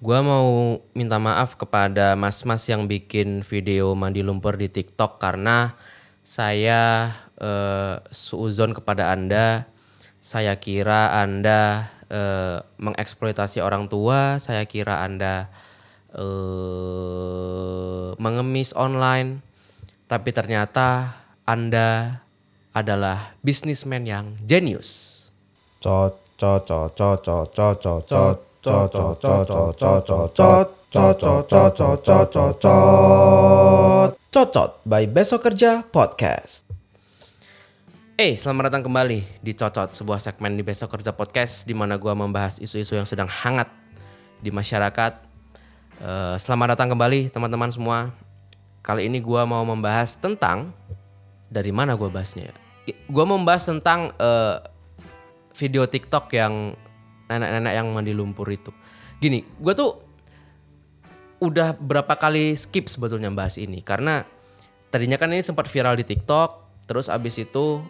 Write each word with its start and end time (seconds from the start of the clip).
Gua 0.00 0.24
mau 0.24 0.80
minta 0.96 1.20
maaf 1.20 1.60
kepada 1.60 2.16
mas-mas 2.16 2.64
yang 2.64 2.88
bikin 2.88 3.44
video 3.44 3.92
mandi 3.92 4.24
lumpur 4.24 4.56
di 4.56 4.64
TikTok 4.64 5.20
karena 5.20 5.76
saya 6.24 7.12
eh, 7.36 8.00
suuzon 8.08 8.72
kepada 8.72 9.12
Anda. 9.12 9.68
Saya 10.24 10.56
kira 10.56 11.20
Anda 11.20 11.92
eh, 12.08 12.64
mengeksploitasi 12.80 13.60
orang 13.60 13.92
tua, 13.92 14.40
saya 14.40 14.64
kira 14.64 15.04
Anda 15.04 15.52
eh, 16.16 18.16
mengemis 18.16 18.72
online. 18.72 19.44
Tapi 20.08 20.32
ternyata 20.32 21.12
Anda 21.44 22.24
adalah 22.72 23.36
bisnismen 23.44 24.08
yang 24.08 24.32
jenius. 24.48 25.28
Cocot 34.28 34.84
by 34.84 35.08
Besok 35.08 35.48
Kerja 35.48 35.80
Podcast. 35.80 36.68
Eh, 38.20 38.36
selamat 38.36 38.68
datang 38.68 38.84
kembali 38.84 39.40
di 39.40 39.56
Cocot, 39.56 39.96
sebuah 39.96 40.20
segmen 40.20 40.60
di 40.60 40.60
Besok 40.60 40.92
Kerja 40.92 41.16
Podcast 41.16 41.64
di 41.64 41.72
mana 41.72 41.96
gua 41.96 42.12
membahas 42.12 42.60
isu-isu 42.60 43.00
yang 43.00 43.08
sedang 43.08 43.32
hangat 43.32 43.72
di 44.44 44.52
masyarakat. 44.52 45.12
Eh, 46.04 46.36
selamat 46.36 46.76
datang 46.76 46.92
kembali 46.92 47.32
teman-teman 47.32 47.72
semua. 47.72 48.12
Kali 48.84 49.08
ini 49.08 49.24
gua 49.24 49.48
mau 49.48 49.64
membahas 49.64 50.20
tentang 50.20 50.68
dari 51.48 51.72
mana 51.72 51.96
gua 51.96 52.12
bahasnya 52.12 52.52
ya? 52.52 52.56
Mau 53.08 53.24
membahas 53.24 53.64
tentang 53.64 54.12
eh, 54.20 54.56
video 55.56 55.88
TikTok 55.88 56.28
yang 56.36 56.76
nenek-nenek 57.30 57.72
yang 57.78 57.86
mandi 57.94 58.10
lumpur 58.10 58.50
itu. 58.50 58.74
Gini, 59.22 59.46
gua 59.62 59.72
tuh 59.78 60.02
udah 61.40 61.78
berapa 61.78 62.18
kali 62.18 62.52
skip 62.58 62.90
sebetulnya 62.90 63.32
bahas 63.32 63.56
ini 63.56 63.80
karena 63.80 64.28
tadinya 64.92 65.16
kan 65.16 65.32
ini 65.32 65.40
sempat 65.40 65.70
viral 65.70 65.96
di 65.96 66.04
TikTok, 66.04 66.84
terus 66.90 67.06
abis 67.08 67.40
itu 67.40 67.80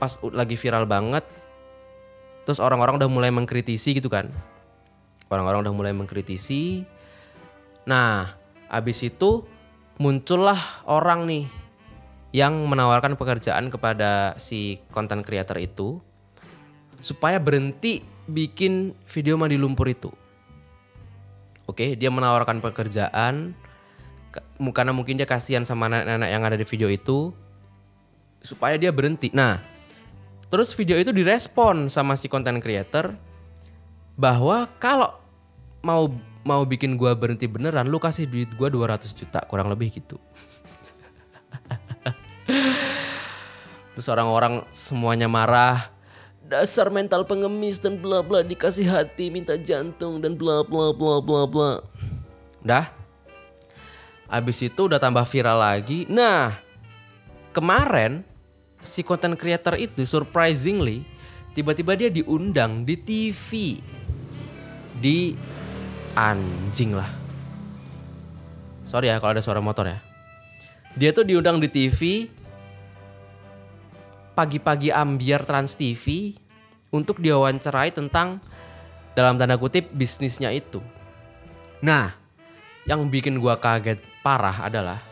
pas 0.00 0.16
lagi 0.32 0.56
viral 0.56 0.88
banget, 0.88 1.22
terus 2.48 2.58
orang-orang 2.58 2.98
udah 2.98 3.10
mulai 3.12 3.30
mengkritisi 3.30 3.94
gitu 3.94 4.08
kan, 4.08 4.32
orang-orang 5.28 5.68
udah 5.68 5.74
mulai 5.76 5.92
mengkritisi. 5.94 6.82
Nah, 7.86 8.34
abis 8.72 9.06
itu 9.06 9.44
muncullah 10.00 10.86
orang 10.88 11.28
nih 11.28 11.46
yang 12.32 12.58
menawarkan 12.68 13.16
pekerjaan 13.16 13.72
kepada 13.72 14.36
si 14.36 14.82
content 14.92 15.24
creator 15.24 15.56
itu 15.62 16.02
supaya 17.00 17.38
berhenti 17.38 18.02
bikin 18.28 18.92
video 19.08 19.40
mandi 19.40 19.56
lumpur 19.56 19.88
itu. 19.88 20.12
Oke, 21.68 21.96
dia 21.96 22.12
menawarkan 22.12 22.60
pekerjaan 22.60 23.56
karena 24.72 24.92
mungkin 24.92 25.16
dia 25.16 25.24
kasihan 25.24 25.64
sama 25.64 25.88
nenek-nenek 25.88 26.30
yang 26.30 26.44
ada 26.44 26.56
di 26.56 26.64
video 26.68 26.88
itu 26.92 27.32
supaya 28.44 28.76
dia 28.76 28.92
berhenti. 28.92 29.32
Nah, 29.32 29.60
terus 30.52 30.72
video 30.76 30.96
itu 31.00 31.12
direspon 31.12 31.88
sama 31.88 32.16
si 32.16 32.28
content 32.28 32.60
creator 32.60 33.16
bahwa 34.16 34.68
kalau 34.80 35.16
mau 35.84 36.08
mau 36.44 36.64
bikin 36.64 36.96
gua 36.96 37.12
berhenti 37.12 37.44
beneran 37.44 37.88
lu 37.88 38.00
kasih 38.00 38.24
duit 38.24 38.48
gua 38.56 38.72
200 38.72 39.04
juta 39.12 39.44
kurang 39.48 39.68
lebih 39.68 39.92
gitu. 39.92 40.16
Terus 43.92 44.08
orang-orang 44.08 44.62
semuanya 44.70 45.26
marah. 45.26 45.97
Dasar 46.48 46.88
mental 46.88 47.28
pengemis 47.28 47.76
dan 47.76 48.00
bla 48.00 48.24
bla 48.24 48.40
dikasih 48.40 48.88
hati 48.88 49.28
minta 49.28 49.60
jantung 49.60 50.16
dan 50.16 50.32
bla 50.32 50.64
bla 50.64 50.96
bla 50.96 51.20
bla 51.20 51.44
bla. 51.44 51.72
Udah. 52.64 52.88
Abis 54.32 54.64
itu 54.64 54.88
udah 54.88 54.96
tambah 54.96 55.28
viral 55.28 55.60
lagi. 55.60 56.08
Nah, 56.08 56.56
kemarin 57.52 58.24
si 58.80 59.04
content 59.04 59.36
creator 59.36 59.76
itu 59.76 60.08
surprisingly 60.08 61.04
tiba-tiba 61.52 61.92
dia 62.00 62.08
diundang 62.08 62.80
di 62.80 62.96
TV. 62.96 63.76
Di 64.96 65.36
anjing 66.16 66.96
lah. 66.96 67.12
Sorry 68.88 69.12
ya 69.12 69.20
kalau 69.20 69.36
ada 69.36 69.44
suara 69.44 69.60
motor 69.60 69.84
ya. 69.84 70.00
Dia 70.96 71.12
tuh 71.12 71.28
diundang 71.28 71.60
di 71.60 71.68
TV 71.68 72.32
pagi-pagi 74.38 74.94
ambiar 74.94 75.42
Trans 75.42 75.74
TV 75.74 76.38
untuk 76.94 77.18
diwawancarai 77.18 77.90
tentang 77.90 78.38
dalam 79.18 79.34
tanda 79.34 79.58
kutip 79.58 79.90
bisnisnya 79.90 80.54
itu. 80.54 80.78
Nah, 81.82 82.14
yang 82.86 83.02
bikin 83.10 83.42
gua 83.42 83.58
kaget 83.58 83.98
parah 84.22 84.70
adalah 84.70 85.02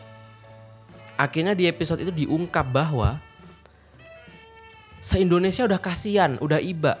akhirnya 1.19 1.51
di 1.51 1.67
episode 1.67 1.99
itu 1.99 2.23
diungkap 2.23 2.71
bahwa 2.71 3.19
se-Indonesia 5.03 5.67
udah 5.67 5.81
kasihan, 5.83 6.39
udah 6.39 6.63
iba. 6.63 6.95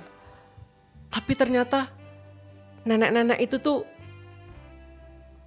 Tapi 1.07 1.31
ternyata 1.31 1.87
nenek-nenek 2.83 3.39
itu 3.39 3.55
tuh 3.55 3.87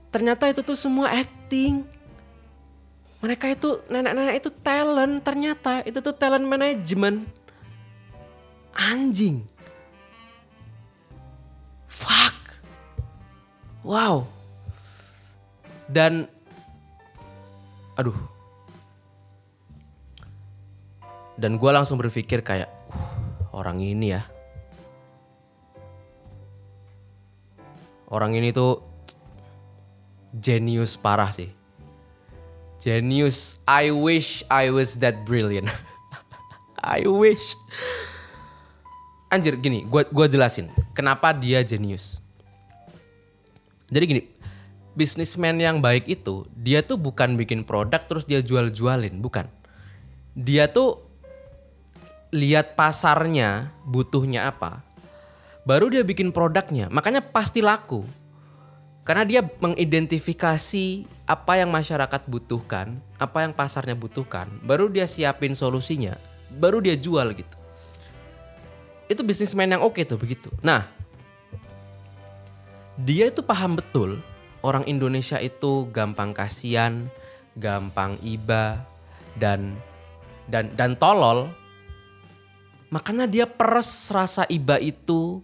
ternyata 0.08 0.48
itu 0.48 0.64
tuh 0.64 0.78
semua 0.80 1.12
acting. 1.12 1.84
Mereka 3.20 3.52
itu 3.52 3.84
nenek-nenek 3.92 4.40
itu 4.40 4.48
talent 4.64 5.20
ternyata 5.20 5.84
itu 5.84 6.00
tuh 6.00 6.16
talent 6.16 6.48
management. 6.48 7.28
Anjing. 8.72 9.44
Fuck. 11.84 12.64
Wow. 13.84 14.24
Dan 15.84 16.24
aduh. 18.00 18.16
Dan 21.36 21.60
gue 21.60 21.70
langsung 21.72 22.00
berpikir 22.00 22.40
kayak 22.40 22.72
"Uh, 22.88 23.12
orang 23.52 23.84
ini 23.84 24.16
ya. 24.16 24.24
Orang 28.08 28.32
ini 28.32 28.48
tuh 28.48 28.80
genius 30.32 30.96
parah 30.96 31.30
sih. 31.32 31.59
Genius. 32.80 33.60
I 33.68 33.92
wish 33.92 34.40
I 34.48 34.72
was 34.72 34.96
that 35.04 35.28
brilliant. 35.28 35.68
I 36.80 37.04
wish. 37.04 37.54
Anjir 39.28 39.60
gini, 39.60 39.84
gua 39.84 40.08
gua 40.08 40.26
jelasin 40.26 40.72
kenapa 40.96 41.30
dia 41.36 41.60
genius. 41.62 42.18
Jadi 43.92 44.04
gini, 44.08 44.22
bisnismen 44.96 45.60
yang 45.60 45.78
baik 45.78 46.08
itu 46.08 46.48
dia 46.56 46.82
tuh 46.82 46.98
bukan 46.98 47.36
bikin 47.38 47.62
produk 47.62 48.00
terus 48.02 48.24
dia 48.24 48.40
jual-jualin, 48.40 49.20
bukan. 49.22 49.46
Dia 50.34 50.66
tuh 50.70 51.04
lihat 52.30 52.78
pasarnya 52.78 53.74
butuhnya 53.84 54.46
apa, 54.50 54.82
baru 55.68 55.90
dia 55.92 56.02
bikin 56.02 56.32
produknya. 56.32 56.88
Makanya 56.88 57.20
pasti 57.22 57.60
laku. 57.60 58.06
Karena 59.04 59.26
dia 59.26 59.42
mengidentifikasi 59.42 60.86
apa 61.30 61.62
yang 61.62 61.70
masyarakat 61.70 62.26
butuhkan, 62.26 62.98
apa 63.14 63.46
yang 63.46 63.54
pasarnya 63.54 63.94
butuhkan, 63.94 64.50
baru 64.66 64.90
dia 64.90 65.06
siapin 65.06 65.54
solusinya, 65.54 66.18
baru 66.58 66.82
dia 66.82 66.98
jual 66.98 67.30
gitu. 67.38 67.54
Itu 69.06 69.22
bisnismen 69.22 69.70
yang 69.70 69.86
oke 69.86 70.02
tuh 70.02 70.18
begitu. 70.18 70.50
Nah, 70.58 70.90
dia 72.98 73.30
itu 73.30 73.46
paham 73.46 73.78
betul 73.78 74.18
orang 74.66 74.82
Indonesia 74.90 75.38
itu 75.38 75.86
gampang 75.94 76.34
kasihan, 76.34 77.06
gampang 77.54 78.18
iba 78.26 78.82
dan 79.38 79.78
dan 80.50 80.74
dan 80.74 80.98
tolol. 80.98 81.46
Makanya 82.90 83.30
dia 83.30 83.46
peres 83.46 84.10
rasa 84.10 84.50
iba 84.50 84.74
itu, 84.82 85.38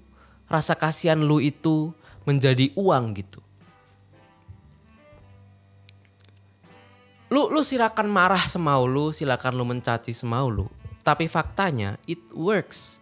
rasa 0.51 0.75
kasihan 0.75 1.23
lu 1.23 1.39
itu 1.39 1.95
menjadi 2.27 2.75
uang 2.75 3.15
gitu. 3.23 3.46
Lu 7.36 7.53
lu 7.53 7.60
silakan 7.60 8.09
marah 8.09 8.48
semau 8.48 8.88
lu, 8.88 9.12
silakan 9.12 9.60
lu 9.60 9.68
mencaci 9.68 10.09
semau 10.16 10.48
lu. 10.48 10.72
Tapi 11.04 11.28
faktanya 11.28 12.00
it 12.09 12.24
works. 12.33 12.97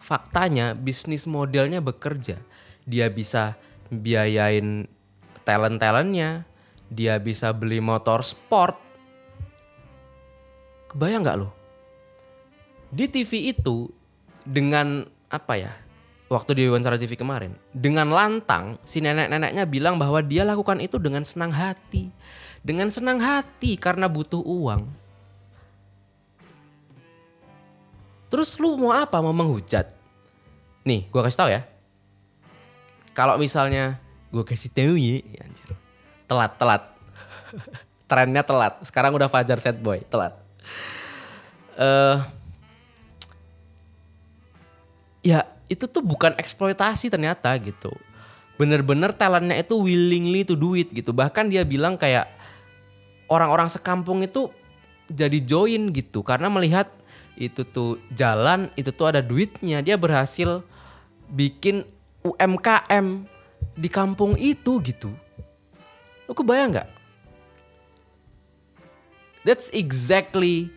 Faktanya 0.00 0.72
bisnis 0.72 1.28
modelnya 1.28 1.84
bekerja. 1.84 2.40
Dia 2.88 3.12
bisa 3.12 3.60
biayain 3.92 4.88
talent-talentnya, 5.44 6.48
dia 6.88 7.20
bisa 7.20 7.52
beli 7.52 7.84
motor 7.84 8.24
sport. 8.24 8.80
Kebayang 10.88 11.20
nggak 11.20 11.38
lo? 11.44 11.52
Di 12.88 13.04
TV 13.04 13.52
itu 13.52 13.92
dengan 14.48 15.04
apa 15.28 15.60
ya? 15.60 15.76
Waktu 16.32 16.56
di 16.56 16.62
wawancara 16.72 16.96
TV 16.96 17.20
kemarin, 17.20 17.52
dengan 17.68 18.08
lantang 18.08 18.80
si 18.80 19.04
nenek-neneknya 19.04 19.68
bilang 19.68 20.00
bahwa 20.00 20.24
dia 20.24 20.40
lakukan 20.40 20.80
itu 20.80 20.96
dengan 20.96 21.20
senang 21.20 21.52
hati. 21.52 22.08
Dengan 22.64 22.88
senang 22.88 23.20
hati 23.20 23.76
karena 23.76 24.08
butuh 24.08 24.40
uang. 24.40 24.88
Terus 28.32 28.56
lu 28.56 28.80
mau 28.80 28.96
apa? 28.96 29.20
Mau 29.20 29.36
menghujat? 29.36 29.92
Nih, 30.88 31.06
gua 31.12 31.28
kasih 31.28 31.38
tahu 31.38 31.50
ya. 31.52 31.62
Kalau 33.14 33.36
misalnya 33.38 34.00
gue 34.34 34.42
kasih 34.42 34.70
tahu 34.74 34.98
ya 34.98 35.22
Ya, 35.22 35.40
anjir 35.46 35.70
telat 36.26 36.52
telat 36.58 36.82
trennya 38.10 38.42
telat 38.42 38.82
sekarang 38.82 39.14
udah 39.14 39.30
Fajar 39.30 39.62
set 39.62 39.78
boy 39.78 40.02
telat 40.10 40.34
eh 41.78 42.18
ya 45.22 45.46
itu 45.70 45.86
tuh 45.86 46.02
bukan 46.02 46.34
eksploitasi 46.34 47.08
ternyata 47.08 47.54
gitu 47.62 47.94
bener-bener 48.58 49.14
talentnya 49.14 49.58
itu 49.58 49.78
willingly 49.78 50.42
to 50.42 50.58
do 50.58 50.74
it 50.74 50.90
gitu 50.90 51.14
bahkan 51.14 51.46
dia 51.46 51.62
bilang 51.62 51.94
kayak 51.94 52.30
orang-orang 53.34 53.66
sekampung 53.66 54.22
itu 54.22 54.48
jadi 55.10 55.42
join 55.42 55.90
gitu. 55.90 56.22
Karena 56.22 56.46
melihat 56.46 56.88
itu 57.34 57.66
tuh 57.66 57.98
jalan 58.14 58.70
itu 58.78 58.94
tuh 58.94 59.10
ada 59.10 59.20
duitnya. 59.20 59.82
Dia 59.82 59.98
berhasil 59.98 60.62
bikin 61.28 61.82
UMKM 62.22 63.26
di 63.74 63.88
kampung 63.90 64.38
itu 64.38 64.78
gitu. 64.80 65.10
Lu 66.24 66.32
kebayang 66.32 66.78
nggak? 66.78 66.90
That's 69.44 69.68
exactly 69.76 70.72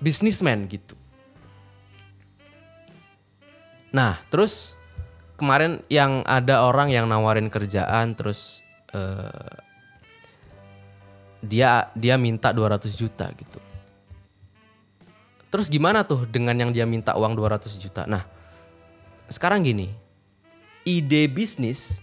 businessman 0.00 0.70
gitu. 0.72 0.96
Nah 3.92 4.24
terus 4.32 4.80
kemarin 5.36 5.84
yang 5.92 6.24
ada 6.24 6.64
orang 6.64 6.88
yang 6.88 7.04
nawarin 7.04 7.52
kerjaan 7.52 8.16
terus 8.16 8.64
eh, 8.96 9.52
dia 11.42 11.90
dia 11.98 12.14
minta 12.14 12.54
200 12.54 12.86
juta 12.94 13.26
gitu. 13.34 13.58
Terus 15.52 15.68
gimana 15.68 16.00
tuh 16.06 16.24
dengan 16.24 16.56
yang 16.56 16.70
dia 16.72 16.88
minta 16.88 17.12
uang 17.12 17.36
200 17.36 17.76
juta? 17.76 18.08
Nah, 18.08 18.24
sekarang 19.28 19.66
gini. 19.66 19.92
Ide 20.82 21.30
bisnis 21.30 22.02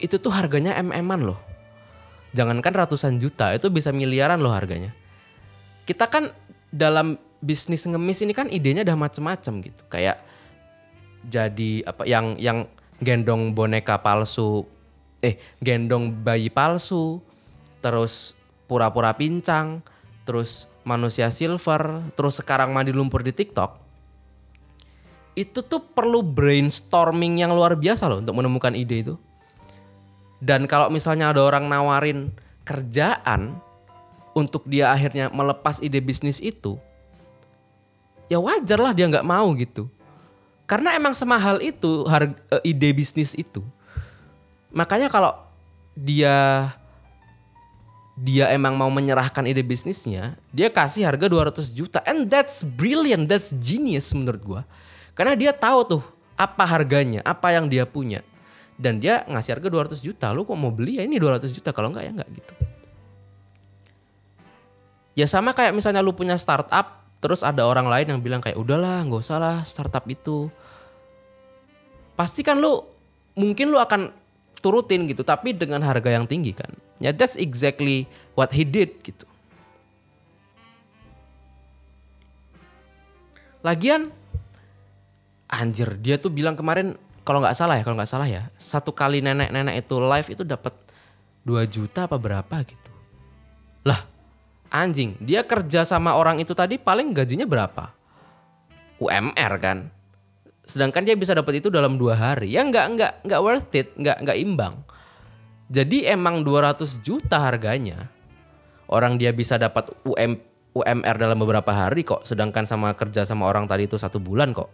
itu 0.00 0.16
tuh 0.16 0.32
harganya 0.32 0.78
MM-an 0.80 1.28
loh. 1.28 1.40
Jangankan 2.32 2.72
ratusan 2.72 3.20
juta, 3.20 3.52
itu 3.52 3.68
bisa 3.68 3.92
miliaran 3.92 4.40
loh 4.40 4.54
harganya. 4.54 4.94
Kita 5.84 6.08
kan 6.08 6.32
dalam 6.70 7.18
bisnis 7.42 7.84
ngemis 7.84 8.22
ini 8.22 8.32
kan 8.32 8.46
idenya 8.46 8.86
udah 8.86 8.96
macem-macem 8.96 9.60
gitu. 9.66 9.82
Kayak 9.90 10.22
jadi 11.26 11.84
apa 11.84 12.08
yang 12.08 12.38
yang 12.40 12.64
gendong 13.02 13.52
boneka 13.52 14.00
palsu 14.00 14.64
eh 15.20 15.36
gendong 15.60 16.12
bayi 16.24 16.48
palsu 16.48 17.20
terus 17.80 18.36
pura-pura 18.68 19.12
pincang 19.16 19.84
terus 20.24 20.70
manusia 20.86 21.28
silver 21.28 22.04
terus 22.14 22.38
sekarang 22.38 22.70
mandi 22.70 22.94
lumpur 22.94 23.24
di 23.24 23.34
TikTok 23.34 23.80
itu 25.34 25.64
tuh 25.64 25.80
perlu 25.80 26.20
brainstorming 26.20 27.40
yang 27.40 27.52
luar 27.56 27.74
biasa 27.74 28.06
loh 28.06 28.20
untuk 28.20 28.36
menemukan 28.36 28.76
ide 28.76 28.96
itu 29.10 29.14
dan 30.40 30.64
kalau 30.64 30.88
misalnya 30.88 31.32
ada 31.32 31.44
orang 31.44 31.68
nawarin 31.68 32.32
kerjaan 32.64 33.56
untuk 34.36 34.64
dia 34.68 34.92
akhirnya 34.92 35.28
melepas 35.32 35.82
ide 35.82 35.98
bisnis 35.98 36.38
itu 36.38 36.78
ya 38.30 38.38
wajar 38.38 38.78
lah 38.78 38.92
dia 38.94 39.10
nggak 39.10 39.26
mau 39.26 39.50
gitu 39.58 39.90
karena 40.70 40.94
emang 40.94 41.18
semahal 41.18 41.58
itu 41.58 42.06
harga, 42.06 42.38
eh, 42.54 42.70
ide 42.70 42.94
bisnis 42.94 43.34
itu. 43.34 43.58
Makanya 44.70 45.10
kalau 45.10 45.34
dia 45.98 46.70
dia 48.20 48.52
emang 48.52 48.76
mau 48.76 48.92
menyerahkan 48.92 49.48
ide 49.48 49.64
bisnisnya, 49.64 50.36
dia 50.52 50.68
kasih 50.68 51.08
harga 51.08 51.24
200 51.24 51.72
juta. 51.72 52.04
And 52.04 52.28
that's 52.28 52.60
brilliant, 52.60 53.24
that's 53.32 53.56
genius 53.56 54.12
menurut 54.12 54.42
gua. 54.44 54.62
Karena 55.16 55.32
dia 55.32 55.56
tahu 55.56 55.96
tuh 55.96 56.02
apa 56.36 56.68
harganya, 56.68 57.24
apa 57.24 57.56
yang 57.56 57.72
dia 57.72 57.88
punya. 57.88 58.20
Dan 58.76 59.00
dia 59.00 59.24
ngasih 59.24 59.56
harga 59.56 59.68
200 59.96 60.04
juta. 60.04 60.28
Lu 60.36 60.44
kok 60.44 60.56
mau 60.56 60.68
beli 60.68 61.00
ya 61.00 61.04
ini 61.08 61.16
200 61.16 61.48
juta, 61.48 61.72
kalau 61.72 61.88
enggak 61.88 62.04
ya 62.04 62.12
enggak 62.12 62.30
gitu. 62.36 62.52
Ya 65.16 65.26
sama 65.28 65.56
kayak 65.56 65.72
misalnya 65.72 66.04
lu 66.04 66.12
punya 66.12 66.36
startup, 66.36 67.00
terus 67.24 67.40
ada 67.40 67.64
orang 67.64 67.88
lain 67.88 68.16
yang 68.16 68.20
bilang 68.20 68.40
kayak 68.44 68.56
udahlah 68.56 69.04
nggak 69.04 69.20
usah 69.20 69.36
lah 69.36 69.56
startup 69.64 70.04
itu 70.08 70.48
pasti 72.16 72.40
kan 72.40 72.56
lu 72.56 72.80
mungkin 73.36 73.72
lu 73.72 73.80
akan 73.80 74.12
turutin 74.60 75.08
gitu 75.08 75.24
tapi 75.24 75.56
dengan 75.56 75.80
harga 75.84 76.12
yang 76.12 76.24
tinggi 76.24 76.52
kan 76.52 76.68
ya 77.00 77.10
that's 77.16 77.34
exactly 77.40 78.04
what 78.36 78.52
he 78.52 78.62
did 78.62 79.00
gitu. 79.00 79.24
Lagian 83.64 84.12
anjir 85.50 85.96
dia 86.00 86.16
tuh 86.16 86.30
bilang 86.30 86.54
kemarin 86.54 86.94
kalau 87.26 87.42
nggak 87.42 87.56
salah 87.56 87.76
ya 87.76 87.82
kalau 87.84 87.96
nggak 87.98 88.12
salah 88.12 88.28
ya 88.28 88.48
satu 88.56 88.94
kali 88.94 89.20
nenek-nenek 89.20 89.84
itu 89.84 90.00
live 90.00 90.28
itu 90.30 90.42
dapat 90.46 90.72
2 91.44 91.64
juta 91.68 92.06
apa 92.06 92.16
berapa 92.20 92.56
gitu. 92.64 92.92
Lah 93.88 94.04
anjing 94.72 95.16
dia 95.20 95.44
kerja 95.44 95.84
sama 95.88 96.16
orang 96.16 96.40
itu 96.40 96.52
tadi 96.52 96.76
paling 96.76 97.16
gajinya 97.16 97.48
berapa? 97.48 97.96
UMR 99.00 99.52
kan? 99.60 99.88
Sedangkan 100.60 101.02
dia 101.08 101.16
bisa 101.16 101.32
dapat 101.32 101.64
itu 101.64 101.72
dalam 101.72 101.96
dua 101.96 102.14
hari. 102.14 102.52
Ya 102.52 102.60
nggak 102.62 102.86
nggak 102.96 103.12
nggak 103.24 103.40
worth 103.40 103.72
it 103.72 103.88
nggak 103.96 104.16
nggak 104.24 104.38
imbang 104.38 104.76
jadi 105.70 106.18
emang 106.18 106.42
200 106.42 106.98
juta 106.98 107.38
harganya 107.38 108.10
orang 108.90 109.14
dia 109.14 109.30
bisa 109.30 109.54
dapat 109.54 109.94
UM 110.02 110.34
UMR 110.70 111.16
dalam 111.18 111.38
beberapa 111.38 111.70
hari 111.74 112.06
kok. 112.06 112.22
Sedangkan 112.22 112.62
sama 112.66 112.94
kerja 112.94 113.26
sama 113.26 113.50
orang 113.50 113.66
tadi 113.66 113.90
itu 113.90 113.98
satu 113.98 114.22
bulan 114.22 114.54
kok. 114.54 114.70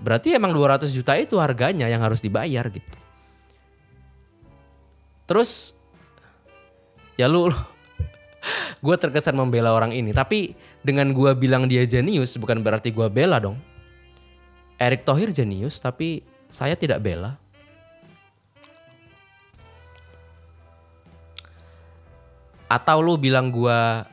Berarti 0.00 0.36
emang 0.36 0.52
200 0.52 0.92
juta 0.92 1.16
itu 1.16 1.40
harganya 1.40 1.88
yang 1.88 2.04
harus 2.04 2.20
dibayar 2.20 2.68
gitu. 2.68 2.96
Terus 5.24 5.72
ya 7.16 7.24
lu 7.24 7.48
gue 8.84 8.96
terkesan 9.00 9.32
membela 9.32 9.72
orang 9.72 9.96
ini. 9.96 10.12
Tapi 10.12 10.52
dengan 10.84 11.08
gue 11.16 11.32
bilang 11.32 11.64
dia 11.64 11.88
jenius 11.88 12.36
bukan 12.36 12.60
berarti 12.60 12.92
gue 12.92 13.08
bela 13.08 13.40
dong. 13.40 13.56
Erick 14.76 15.08
Thohir 15.08 15.32
jenius 15.32 15.80
tapi 15.80 16.20
saya 16.52 16.76
tidak 16.76 17.00
bela. 17.00 17.40
Atau 22.66 23.02
lu 23.02 23.14
bilang 23.14 23.54
gua 23.54 24.06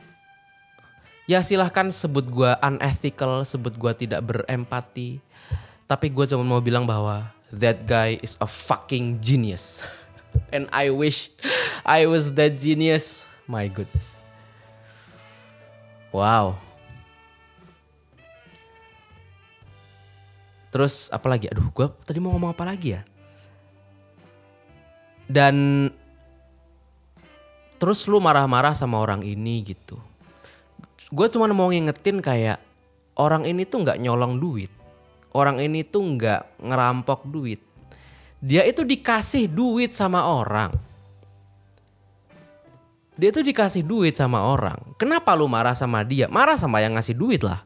ya 1.26 1.42
silahkan 1.42 1.90
sebut 1.90 2.26
gua 2.30 2.56
unethical, 2.62 3.42
sebut 3.42 3.74
gua 3.74 3.92
tidak 3.94 4.22
berempati. 4.22 5.18
Tapi 5.84 6.08
gue 6.08 6.24
cuma 6.24 6.40
mau 6.40 6.64
bilang 6.64 6.88
bahwa 6.88 7.28
that 7.52 7.84
guy 7.84 8.16
is 8.24 8.40
a 8.40 8.48
fucking 8.48 9.20
genius. 9.20 9.84
And 10.54 10.66
I 10.72 10.88
wish 10.88 11.28
I 11.84 12.08
was 12.08 12.32
that 12.40 12.56
genius. 12.56 13.28
My 13.44 13.68
goodness. 13.68 14.16
Wow. 16.08 16.56
Terus 20.72 21.12
apa 21.12 21.28
lagi? 21.28 21.52
Aduh, 21.52 21.68
gue 21.70 21.86
tadi 22.02 22.18
mau 22.18 22.32
ngomong 22.32 22.56
apa 22.56 22.64
lagi 22.64 22.96
ya? 22.96 23.02
Dan 25.28 25.86
terus 27.78 28.06
lu 28.06 28.18
marah-marah 28.18 28.72
sama 28.72 29.00
orang 29.00 29.22
ini 29.22 29.64
gitu. 29.64 29.98
Gue 31.14 31.26
cuma 31.30 31.46
mau 31.52 31.70
ngingetin 31.70 32.18
kayak 32.18 32.58
orang 33.14 33.46
ini 33.46 33.62
tuh 33.68 33.84
nggak 33.84 34.00
nyolong 34.00 34.40
duit. 34.40 34.72
Orang 35.34 35.58
ini 35.58 35.82
tuh 35.82 36.02
nggak 36.02 36.62
ngerampok 36.62 37.26
duit. 37.26 37.58
Dia 38.38 38.62
itu 38.66 38.86
dikasih 38.86 39.50
duit 39.50 39.94
sama 39.94 40.26
orang. 40.26 40.70
Dia 43.14 43.30
tuh 43.30 43.46
dikasih 43.46 43.86
duit 43.86 44.18
sama 44.18 44.42
orang. 44.42 44.78
Kenapa 44.98 45.34
lu 45.38 45.46
marah 45.46 45.74
sama 45.74 46.02
dia? 46.02 46.26
Marah 46.26 46.58
sama 46.58 46.82
yang 46.82 46.98
ngasih 46.98 47.14
duit 47.14 47.42
lah 47.42 47.62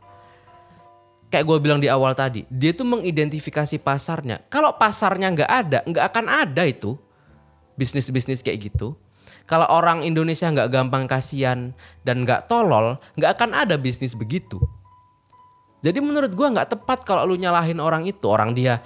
kayak 1.28 1.44
gue 1.44 1.58
bilang 1.60 1.80
di 1.80 1.88
awal 1.88 2.16
tadi, 2.16 2.44
dia 2.48 2.72
tuh 2.72 2.88
mengidentifikasi 2.88 3.76
pasarnya. 3.80 4.40
Kalau 4.48 4.74
pasarnya 4.76 5.28
nggak 5.32 5.50
ada, 5.50 5.78
nggak 5.84 6.04
akan 6.12 6.26
ada 6.26 6.64
itu 6.64 6.96
bisnis-bisnis 7.76 8.40
kayak 8.40 8.72
gitu. 8.72 8.96
Kalau 9.48 9.64
orang 9.64 10.04
Indonesia 10.04 10.44
nggak 10.52 10.68
gampang 10.68 11.08
kasihan 11.08 11.72
dan 12.04 12.28
nggak 12.28 12.52
tolol, 12.52 13.00
nggak 13.16 13.40
akan 13.40 13.56
ada 13.56 13.80
bisnis 13.80 14.12
begitu. 14.12 14.60
Jadi 15.80 16.04
menurut 16.04 16.36
gue 16.36 16.48
nggak 16.52 16.76
tepat 16.76 17.00
kalau 17.08 17.24
lu 17.24 17.40
nyalahin 17.40 17.80
orang 17.80 18.04
itu, 18.04 18.28
orang 18.28 18.52
dia, 18.52 18.84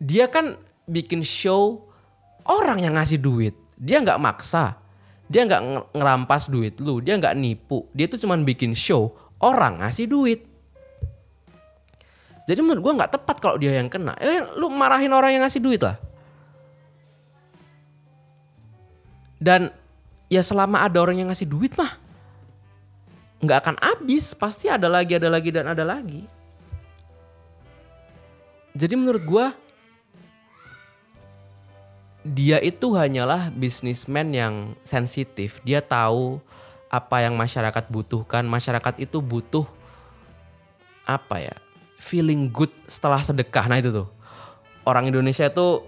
dia 0.00 0.24
kan 0.32 0.56
bikin 0.88 1.20
show 1.20 1.84
orang 2.48 2.80
yang 2.80 2.96
ngasih 2.96 3.20
duit, 3.20 3.52
dia 3.76 4.00
nggak 4.00 4.16
maksa, 4.16 4.80
dia 5.28 5.44
nggak 5.44 5.92
ngerampas 5.92 6.48
duit 6.48 6.80
lu, 6.80 7.04
dia 7.04 7.20
nggak 7.20 7.36
nipu, 7.36 7.84
dia 7.92 8.08
tuh 8.08 8.24
cuman 8.24 8.40
bikin 8.40 8.72
show 8.72 9.12
orang 9.36 9.84
ngasih 9.84 10.08
duit. 10.08 10.40
Jadi 12.48 12.60
menurut 12.64 12.82
gue 12.82 12.92
nggak 13.04 13.20
tepat 13.20 13.36
kalau 13.36 13.60
dia 13.60 13.76
yang 13.76 13.92
kena. 13.92 14.16
Eh, 14.16 14.42
lu 14.56 14.72
marahin 14.72 15.12
orang 15.12 15.36
yang 15.36 15.44
ngasih 15.44 15.60
duit 15.60 15.84
lah. 15.84 16.00
Dan 19.38 19.79
ya 20.30 20.40
selama 20.46 20.86
ada 20.86 21.02
orang 21.02 21.18
yang 21.18 21.28
ngasih 21.28 21.50
duit 21.50 21.74
mah 21.74 21.98
nggak 23.40 23.58
akan 23.66 23.76
habis. 23.80 24.36
Pasti 24.36 24.68
ada 24.70 24.86
lagi, 24.86 25.16
ada 25.16 25.28
lagi 25.32 25.50
dan 25.50 25.66
ada 25.68 25.82
lagi. 25.82 26.28
Jadi 28.70 28.94
menurut 28.94 29.24
gue 29.26 29.46
dia 32.22 32.60
itu 32.60 32.94
hanyalah 32.94 33.50
bisnismen 33.50 34.30
yang 34.30 34.54
sensitif. 34.86 35.58
Dia 35.66 35.82
tahu 35.82 36.38
apa 36.92 37.24
yang 37.24 37.34
masyarakat 37.34 37.90
butuhkan. 37.90 38.46
Masyarakat 38.46 39.00
itu 39.02 39.18
butuh 39.18 39.66
apa 41.08 41.42
ya? 41.42 41.56
Feeling 42.00 42.48
good 42.52 42.70
setelah 42.86 43.24
sedekah. 43.24 43.66
Nah 43.66 43.80
itu 43.80 43.90
tuh. 43.90 44.08
Orang 44.84 45.08
Indonesia 45.08 45.44
itu 45.44 45.84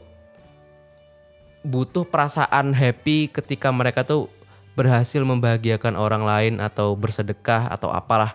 butuh 1.62 2.02
perasaan 2.06 2.74
happy 2.74 3.30
ketika 3.30 3.70
mereka 3.70 4.02
tuh 4.02 4.26
berhasil 4.74 5.22
membahagiakan 5.22 5.94
orang 5.94 6.26
lain 6.26 6.54
atau 6.58 6.98
bersedekah 6.98 7.70
atau 7.70 7.90
apalah. 7.94 8.34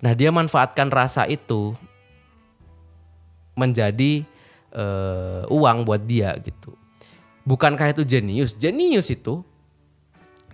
Nah, 0.00 0.16
dia 0.16 0.32
manfaatkan 0.32 0.88
rasa 0.88 1.28
itu 1.28 1.76
menjadi 3.58 4.24
uh, 4.72 5.44
uang 5.52 5.84
buat 5.84 6.00
dia 6.00 6.32
gitu. 6.40 6.72
Bukankah 7.44 7.92
itu 7.92 8.02
jenius? 8.06 8.56
Jenius 8.56 9.12
itu. 9.12 9.44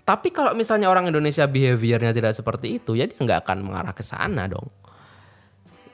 Tapi 0.07 0.31
kalau 0.31 0.55
misalnya 0.55 0.87
orang 0.87 1.11
Indonesia 1.11 1.43
behaviornya 1.51 2.15
tidak 2.15 2.39
seperti 2.39 2.79
itu, 2.79 2.95
ya 2.95 3.11
dia 3.11 3.19
nggak 3.19 3.43
akan 3.43 3.59
mengarah 3.67 3.91
ke 3.91 4.07
sana 4.07 4.47
dong. 4.47 4.71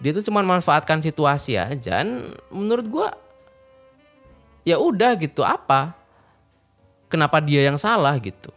Dia 0.01 0.13
tuh 0.13 0.25
cuma 0.29 0.45
manfaatkan 0.45 1.01
situasi 1.01 1.57
aja. 1.57 2.05
Dan 2.05 2.37
menurut 2.53 2.87
gua 2.93 3.09
ya 4.69 4.77
udah 4.77 5.17
gitu 5.17 5.41
apa? 5.41 6.02
Kenapa 7.13 7.45
dia 7.45 7.69
yang 7.69 7.77
salah 7.77 8.17
gitu? 8.17 8.49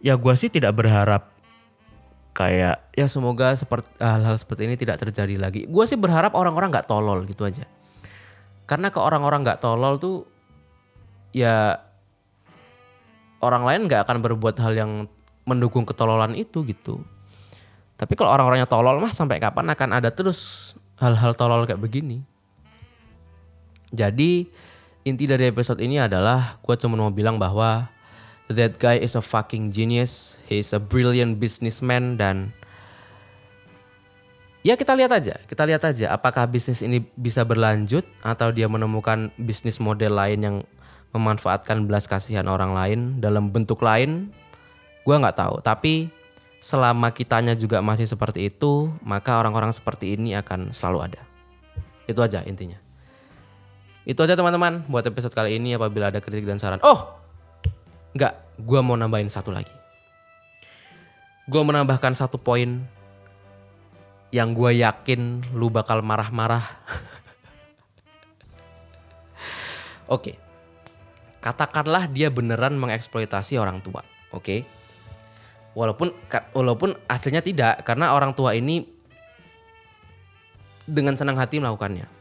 Ya 0.00 0.16
gua 0.16 0.32
sih 0.32 0.48
tidak 0.48 0.72
berharap 0.72 1.28
kayak 2.32 2.88
ya 2.96 3.06
semoga 3.10 3.52
hal-hal 4.00 4.40
seperti 4.40 4.64
ini 4.64 4.80
tidak 4.80 4.96
terjadi 5.04 5.36
lagi. 5.36 5.68
Gua 5.68 5.84
sih 5.84 6.00
berharap 6.00 6.32
orang-orang 6.32 6.72
nggak 6.72 6.88
tolol 6.88 7.28
gitu 7.28 7.44
aja. 7.44 7.68
Karena 8.64 8.88
ke 8.88 8.96
orang-orang 8.96 9.44
nggak 9.44 9.60
tolol 9.60 10.00
tuh 10.00 10.24
ya 11.36 11.84
orang 13.44 13.68
lain 13.68 13.80
nggak 13.92 14.08
akan 14.08 14.24
berbuat 14.24 14.56
hal 14.64 14.72
yang 14.72 14.92
mendukung 15.44 15.84
ketololan 15.84 16.32
itu 16.32 16.64
gitu. 16.64 17.04
Tapi 17.98 18.16
kalau 18.16 18.32
orang-orangnya 18.32 18.70
tolol 18.70 18.96
mah 19.02 19.12
sampai 19.12 19.36
kapan 19.36 19.68
akan 19.68 20.00
ada 20.00 20.08
terus 20.14 20.72
hal-hal 20.96 21.36
tolol 21.36 21.68
kayak 21.68 21.82
begini. 21.82 22.22
Jadi 23.92 24.46
inti 25.06 25.24
dari 25.26 25.50
episode 25.50 25.78
ini 25.82 26.00
adalah 26.00 26.58
gue 26.62 26.74
cuma 26.78 26.98
mau 26.98 27.12
bilang 27.12 27.38
bahwa 27.38 27.86
that 28.50 28.80
guy 28.80 28.96
is 28.96 29.14
a 29.14 29.22
fucking 29.22 29.70
genius, 29.70 30.40
he 30.48 30.58
is 30.58 30.72
a 30.72 30.80
brilliant 30.80 31.36
businessman 31.36 32.16
dan 32.16 32.50
ya 34.64 34.74
kita 34.74 34.96
lihat 34.96 35.12
aja, 35.12 35.36
kita 35.44 35.62
lihat 35.68 35.84
aja 35.84 36.16
apakah 36.16 36.48
bisnis 36.48 36.80
ini 36.80 37.04
bisa 37.14 37.44
berlanjut 37.44 38.04
atau 38.24 38.48
dia 38.50 38.66
menemukan 38.66 39.30
bisnis 39.36 39.78
model 39.78 40.16
lain 40.16 40.40
yang 40.40 40.56
memanfaatkan 41.12 41.88
belas 41.88 42.04
kasihan 42.04 42.44
orang 42.48 42.72
lain 42.72 42.98
dalam 43.20 43.52
bentuk 43.52 43.80
lain. 43.84 44.32
Gua 45.04 45.16
nggak 45.16 45.40
tahu, 45.40 45.56
tapi 45.64 46.12
selama 46.60 47.14
kitanya 47.16 47.56
juga 47.56 47.80
masih 47.80 48.04
seperti 48.04 48.52
itu, 48.52 48.92
maka 49.00 49.40
orang-orang 49.40 49.72
seperti 49.72 50.20
ini 50.20 50.36
akan 50.36 50.74
selalu 50.76 51.12
ada. 51.12 51.22
Itu 52.04 52.20
aja 52.20 52.44
intinya. 52.44 52.87
Itu 54.08 54.24
aja 54.24 54.32
teman-teman 54.32 54.88
buat 54.88 55.04
episode 55.04 55.36
kali 55.36 55.60
ini 55.60 55.76
apabila 55.76 56.08
ada 56.08 56.24
kritik 56.24 56.48
dan 56.48 56.56
saran. 56.56 56.80
Oh, 56.80 57.12
nggak, 58.16 58.64
gua 58.64 58.80
mau 58.80 58.96
nambahin 58.96 59.28
satu 59.28 59.52
lagi. 59.52 59.68
Gua 61.44 61.60
menambahkan 61.60 62.16
satu 62.16 62.40
poin 62.40 62.88
yang 64.28 64.52
gue 64.52 64.80
yakin 64.84 65.52
lu 65.56 65.72
bakal 65.72 66.04
marah-marah. 66.04 66.60
Oke, 70.16 70.40
katakanlah 71.44 72.08
dia 72.08 72.32
beneran 72.32 72.80
mengeksploitasi 72.80 73.60
orang 73.60 73.84
tua, 73.84 74.00
oke? 74.32 74.64
Walaupun 75.76 76.16
walaupun 76.56 76.96
hasilnya 77.04 77.44
tidak, 77.44 77.84
karena 77.84 78.16
orang 78.16 78.32
tua 78.32 78.56
ini 78.56 78.88
dengan 80.88 81.12
senang 81.12 81.36
hati 81.36 81.60
melakukannya. 81.60 82.17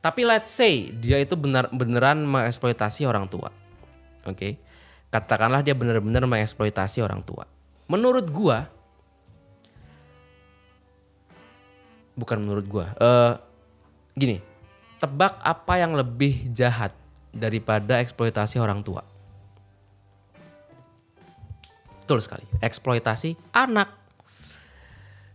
Tapi 0.00 0.24
let's 0.24 0.48
say 0.48 0.88
dia 0.96 1.20
itu 1.20 1.36
benar 1.36 1.68
beneran 1.68 2.24
mengeksploitasi 2.24 3.04
orang 3.04 3.28
tua, 3.28 3.52
oke? 4.24 4.56
Katakanlah 5.12 5.60
dia 5.60 5.76
benar-benar 5.76 6.24
mengeksploitasi 6.24 7.04
orang 7.04 7.20
tua. 7.20 7.44
Menurut 7.84 8.24
gua, 8.32 8.64
bukan 12.16 12.40
menurut 12.40 12.64
gua. 12.64 12.96
Uh, 12.96 13.36
gini, 14.16 14.40
tebak 14.96 15.36
apa 15.44 15.74
yang 15.76 15.92
lebih 15.92 16.48
jahat 16.48 16.96
daripada 17.28 18.00
eksploitasi 18.00 18.56
orang 18.56 18.80
tua? 18.80 19.04
Betul 22.00 22.24
sekali, 22.24 22.48
eksploitasi 22.64 23.36
anak. 23.52 23.92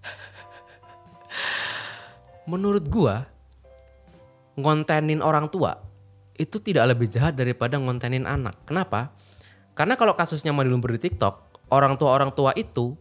menurut 2.51 2.89
gua, 2.89 3.34
ngontenin 4.55 5.19
orang 5.19 5.51
tua 5.51 5.85
itu 6.35 6.59
tidak 6.59 6.95
lebih 6.95 7.07
jahat 7.07 7.35
daripada 7.35 7.79
ngontenin 7.79 8.27
anak. 8.27 8.59
Kenapa? 8.67 9.15
Karena 9.75 9.95
kalau 9.95 10.15
kasusnya 10.15 10.51
Madilumber 10.51 10.95
di 10.95 11.07
TikTok, 11.07 11.67
orang 11.71 11.95
tua-orang 11.95 12.31
tua 12.35 12.51
itu 12.55 12.95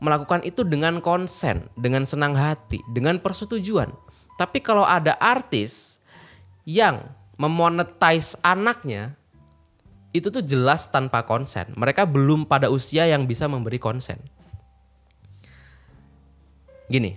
melakukan 0.00 0.44
itu 0.44 0.60
dengan 0.64 1.00
konsen, 1.00 1.72
dengan 1.76 2.04
senang 2.04 2.36
hati, 2.36 2.84
dengan 2.92 3.16
persetujuan. 3.20 3.88
Tapi 4.36 4.60
kalau 4.60 4.84
ada 4.84 5.16
artis 5.16 6.00
yang 6.68 7.00
memonetize 7.40 8.36
anaknya, 8.44 9.16
itu 10.12 10.28
tuh 10.28 10.44
jelas 10.44 10.92
tanpa 10.92 11.24
konsen. 11.24 11.72
Mereka 11.76 12.04
belum 12.04 12.44
pada 12.44 12.68
usia 12.68 13.08
yang 13.08 13.24
bisa 13.24 13.48
memberi 13.48 13.80
konsen. 13.80 14.20
Gini, 16.92 17.16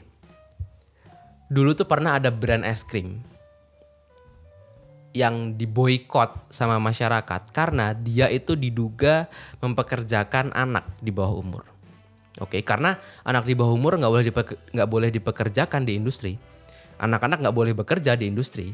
dulu 1.52 1.76
tuh 1.76 1.84
pernah 1.84 2.16
ada 2.16 2.32
brand 2.32 2.64
es 2.64 2.88
krim 2.88 3.37
yang 5.16 5.56
diboykot 5.56 6.52
sama 6.52 6.78
masyarakat 6.78 7.50
karena 7.56 7.96
dia 7.96 8.28
itu 8.30 8.54
diduga 8.54 9.32
mempekerjakan 9.64 10.54
anak 10.54 10.86
di 11.00 11.10
bawah 11.10 11.40
umur. 11.40 11.64
Oke, 12.38 12.62
karena 12.62 13.02
anak 13.26 13.50
di 13.50 13.58
bawah 13.58 13.74
umur 13.74 13.98
nggak 13.98 14.14
boleh 14.14 14.26
nggak 14.78 14.90
boleh 14.90 15.10
dipekerjakan 15.10 15.82
di 15.88 15.98
industri. 15.98 16.38
Anak-anak 17.02 17.42
nggak 17.42 17.56
boleh 17.56 17.74
bekerja 17.74 18.14
di 18.14 18.30
industri. 18.30 18.74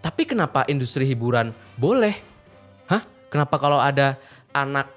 Tapi 0.00 0.22
kenapa 0.24 0.64
industri 0.70 1.04
hiburan 1.04 1.52
boleh? 1.76 2.14
Hah? 2.88 3.02
Kenapa 3.28 3.60
kalau 3.60 3.78
ada 3.82 4.16
anak 4.54 4.88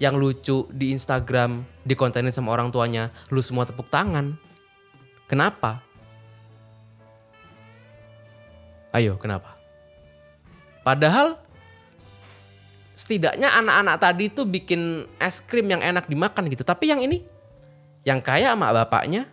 yang 0.00 0.16
lucu 0.16 0.64
di 0.72 0.96
Instagram 0.96 1.66
dikontenin 1.84 2.32
sama 2.32 2.56
orang 2.56 2.72
tuanya, 2.72 3.12
lu 3.28 3.44
semua 3.44 3.68
tepuk 3.68 3.92
tangan? 3.92 4.32
Kenapa? 5.28 5.84
Ayo, 8.90 9.14
kenapa? 9.18 9.54
Padahal 10.82 11.38
setidaknya 12.96 13.48
anak-anak 13.54 13.96
tadi 14.02 14.24
tuh 14.28 14.44
bikin 14.44 15.06
es 15.16 15.40
krim 15.40 15.70
yang 15.70 15.80
enak 15.80 16.10
dimakan 16.10 16.50
gitu. 16.50 16.66
Tapi 16.66 16.90
yang 16.90 17.00
ini, 17.00 17.22
yang 18.02 18.18
kaya 18.20 18.52
sama 18.52 18.74
bapaknya, 18.74 19.30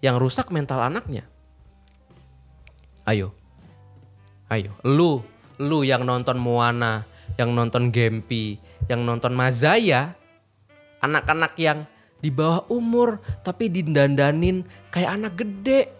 yang 0.00 0.16
rusak 0.16 0.48
mental 0.54 0.80
anaknya. 0.80 1.26
Ayo, 3.04 3.36
ayo, 4.48 4.72
lu, 4.86 5.20
lu 5.60 5.84
yang 5.84 6.08
nonton 6.08 6.40
Moana, 6.40 7.04
yang 7.36 7.52
nonton 7.52 7.92
Gempi, 7.92 8.56
yang 8.88 9.04
nonton 9.04 9.36
Mazaya, 9.36 10.16
anak-anak 11.04 11.52
yang 11.60 11.84
di 12.24 12.32
bawah 12.32 12.64
umur 12.72 13.20
tapi 13.44 13.68
didandanin 13.68 14.64
kayak 14.88 15.20
anak 15.20 15.36
gede 15.36 15.92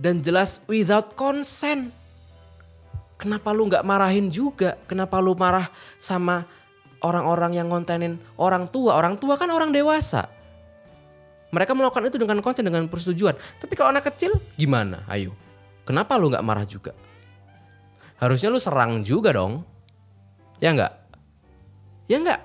dan 0.00 0.24
jelas 0.24 0.64
without 0.64 1.12
consent 1.12 1.92
kenapa 3.20 3.52
lu 3.52 3.68
nggak 3.68 3.84
marahin 3.84 4.32
juga? 4.32 4.80
Kenapa 4.88 5.20
lu 5.20 5.36
marah 5.36 5.68
sama 6.00 6.48
orang-orang 7.04 7.60
yang 7.60 7.68
ngontenin 7.68 8.16
orang 8.40 8.64
tua? 8.72 8.96
Orang 8.96 9.20
tua 9.20 9.36
kan 9.36 9.52
orang 9.52 9.68
dewasa. 9.68 10.24
Mereka 11.52 11.76
melakukan 11.76 12.08
itu 12.08 12.16
dengan 12.16 12.40
konsen, 12.40 12.64
dengan 12.64 12.88
persetujuan. 12.88 13.36
Tapi 13.60 13.76
kalau 13.76 13.92
anak 13.92 14.08
kecil 14.08 14.32
gimana? 14.56 15.04
Ayo. 15.04 15.36
Kenapa 15.84 16.16
lu 16.16 16.32
nggak 16.32 16.46
marah 16.46 16.64
juga? 16.64 16.96
Harusnya 18.16 18.48
lu 18.48 18.56
serang 18.56 19.04
juga 19.04 19.36
dong. 19.36 19.60
Ya 20.62 20.72
nggak? 20.72 20.92
Ya 22.08 22.16
nggak? 22.22 22.40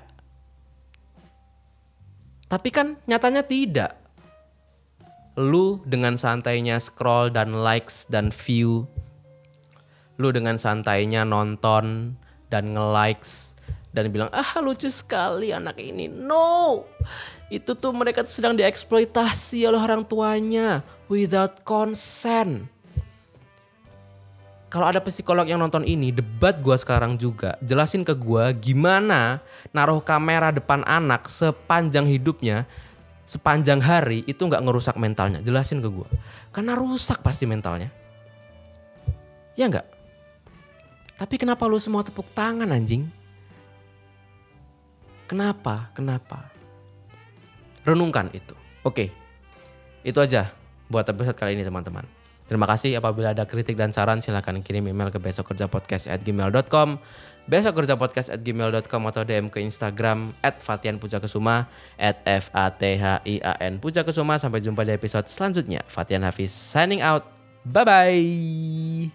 Tapi 2.51 2.69
kan 2.73 2.99
nyatanya 3.07 3.45
tidak. 3.45 4.04
Lu 5.35 5.83
dengan 5.83 6.15
santainya 6.15 6.79
scroll 6.79 7.31
dan 7.31 7.51
likes 7.51 8.07
dan 8.07 8.31
view 8.31 8.87
lu 10.15 10.31
dengan 10.31 10.55
santainya 10.55 11.27
nonton 11.27 12.15
dan 12.47 12.63
nge-likes 12.71 13.51
dan 13.91 14.11
bilang 14.11 14.31
ah 14.31 14.59
lucu 14.59 14.91
sekali 14.91 15.55
anak 15.55 15.79
ini. 15.79 16.07
No, 16.07 16.83
itu 17.47 17.75
tuh 17.75 17.91
mereka 17.95 18.23
tuh 18.23 18.31
sedang 18.31 18.55
dieksploitasi 18.55 19.63
oleh 19.67 19.79
orang 19.79 20.03
tuanya 20.03 20.83
without 21.07 21.63
consent. 21.63 22.71
kalau 24.65 24.91
ada 24.91 24.99
psikolog 24.99 25.47
yang 25.47 25.63
nonton 25.63 25.87
ini, 25.87 26.11
debat 26.11 26.59
gua 26.59 26.75
sekarang 26.75 27.15
juga, 27.15 27.55
jelasin 27.63 28.03
ke 28.03 28.11
gua 28.11 28.51
gimana 28.51 29.39
naruh 29.71 30.03
kamera 30.03 30.51
depan 30.51 30.83
anak 30.83 31.31
sepanjang 31.31 32.03
hidupnya, 32.03 32.67
sepanjang 33.25 33.81
hari 33.81 34.21
itu 34.29 34.41
nggak 34.41 34.61
ngerusak 34.61 34.95
mentalnya. 35.01 35.41
Jelasin 35.41 35.81
ke 35.81 35.89
gua. 35.89 36.07
Karena 36.53 36.77
rusak 36.77 37.25
pasti 37.25 37.49
mentalnya. 37.49 37.89
Ya 39.57 39.65
nggak? 39.67 39.85
Tapi 41.15 41.35
kenapa 41.39 41.65
lu 41.65 41.79
semua 41.79 42.05
tepuk 42.05 42.27
tangan 42.31 42.69
anjing? 42.69 43.07
Kenapa? 45.25 45.89
Kenapa? 45.97 46.53
Renungkan 47.81 48.29
itu. 48.35 48.53
Oke. 48.85 49.09
Itu 50.05 50.21
aja 50.21 50.53
buat 50.85 51.07
episode 51.09 51.33
kali 51.33 51.57
ini 51.57 51.65
teman-teman. 51.65 52.05
Terima 52.45 52.69
kasih 52.69 53.01
apabila 53.01 53.33
ada 53.33 53.49
kritik 53.49 53.73
dan 53.73 53.89
saran 53.89 54.21
silahkan 54.21 54.53
kirim 54.61 54.85
email 54.85 55.09
ke 55.09 55.17
besokkerjapodcast@gmail.com 55.17 57.01
besokkerjapodcast@gmail.com 57.45 59.01
atau 59.09 59.21
DM 59.25 59.49
ke 59.49 59.61
Instagram 59.61 60.33
at 60.41 60.61
F 62.25 62.45
A 62.53 62.69
T 62.69 62.81
H 63.01 63.21
I 63.25 63.41
A 63.41 63.53
N 63.65 63.81
Pujakesuma 63.81 64.37
sampai 64.37 64.61
jumpa 64.61 64.85
di 64.85 64.93
episode 64.93 65.25
selanjutnya. 65.25 65.81
Fatian 65.89 66.21
Hafiz 66.21 66.53
signing 66.53 67.01
out. 67.01 67.25
Bye 67.65 67.85
bye. 67.85 69.09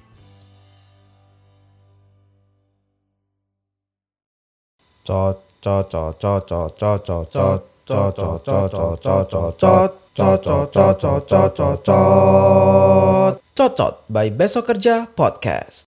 Cocot 13.56 13.94
by 14.12 14.26
Besok 14.28 14.64
Kerja 14.68 15.08
Podcast. 15.16 15.78